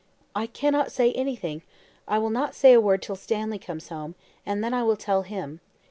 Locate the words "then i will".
4.63-4.97